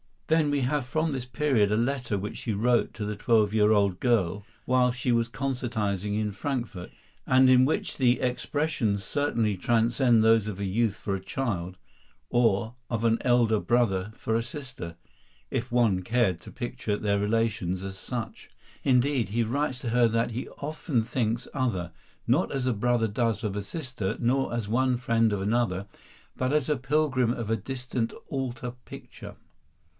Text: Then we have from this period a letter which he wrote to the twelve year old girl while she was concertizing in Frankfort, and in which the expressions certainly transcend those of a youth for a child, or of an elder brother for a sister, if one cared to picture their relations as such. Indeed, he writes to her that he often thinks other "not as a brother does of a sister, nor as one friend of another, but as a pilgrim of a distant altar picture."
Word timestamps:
Then 0.27 0.49
we 0.49 0.61
have 0.61 0.85
from 0.85 1.11
this 1.11 1.25
period 1.25 1.71
a 1.71 1.75
letter 1.77 2.17
which 2.17 2.43
he 2.43 2.53
wrote 2.53 2.93
to 2.95 3.05
the 3.05 3.17
twelve 3.17 3.53
year 3.53 3.71
old 3.73 3.99
girl 3.99 4.45
while 4.65 4.91
she 4.91 5.11
was 5.11 5.27
concertizing 5.27 6.15
in 6.19 6.31
Frankfort, 6.31 6.89
and 7.27 7.49
in 7.49 7.65
which 7.65 7.97
the 7.97 8.19
expressions 8.21 9.03
certainly 9.03 9.57
transcend 9.57 10.23
those 10.23 10.47
of 10.47 10.57
a 10.59 10.63
youth 10.65 10.95
for 10.95 11.13
a 11.13 11.19
child, 11.23 11.77
or 12.29 12.75
of 12.89 13.03
an 13.03 13.17
elder 13.21 13.59
brother 13.59 14.13
for 14.15 14.35
a 14.35 14.41
sister, 14.41 14.95
if 15.51 15.69
one 15.71 16.01
cared 16.01 16.39
to 16.41 16.51
picture 16.51 16.95
their 16.97 17.19
relations 17.19 17.83
as 17.83 17.97
such. 17.97 18.49
Indeed, 18.85 19.29
he 19.29 19.43
writes 19.43 19.79
to 19.79 19.89
her 19.89 20.07
that 20.07 20.31
he 20.31 20.47
often 20.59 21.03
thinks 21.03 21.47
other 21.53 21.91
"not 22.25 22.51
as 22.53 22.65
a 22.65 22.73
brother 22.73 23.09
does 23.09 23.43
of 23.43 23.55
a 23.57 23.61
sister, 23.61 24.15
nor 24.17 24.51
as 24.53 24.67
one 24.69 24.95
friend 24.95 25.33
of 25.33 25.41
another, 25.41 25.87
but 26.37 26.53
as 26.53 26.69
a 26.69 26.77
pilgrim 26.77 27.33
of 27.33 27.51
a 27.51 27.57
distant 27.57 28.13
altar 28.29 28.71
picture." 28.85 29.35